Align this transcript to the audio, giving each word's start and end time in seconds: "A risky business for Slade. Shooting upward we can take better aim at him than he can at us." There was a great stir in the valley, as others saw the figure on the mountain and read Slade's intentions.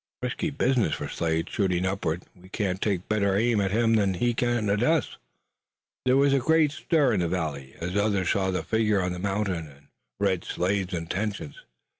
"A 0.19 0.25
risky 0.25 0.49
business 0.49 0.95
for 0.95 1.07
Slade. 1.07 1.47
Shooting 1.47 1.85
upward 1.85 2.23
we 2.35 2.49
can 2.49 2.77
take 2.79 3.07
better 3.07 3.37
aim 3.37 3.61
at 3.61 3.69
him 3.69 3.93
than 3.93 4.15
he 4.15 4.33
can 4.33 4.67
at 4.71 4.81
us." 4.81 5.17
There 6.05 6.17
was 6.17 6.33
a 6.33 6.39
great 6.39 6.71
stir 6.71 7.13
in 7.13 7.19
the 7.19 7.27
valley, 7.27 7.75
as 7.79 7.95
others 7.95 8.31
saw 8.31 8.49
the 8.49 8.63
figure 8.63 8.99
on 8.99 9.13
the 9.13 9.19
mountain 9.19 9.67
and 9.69 9.89
read 10.19 10.43
Slade's 10.43 10.95
intentions. 10.95 11.61